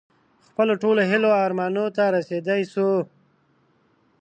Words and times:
خپلو 0.49 0.73
ټولو 0.81 1.01
هیلو 1.11 1.29
او 1.35 1.41
ارمانونو 1.47 1.85
ته 1.97 2.03
رسېدی 2.15 2.61
شو. 2.71 2.89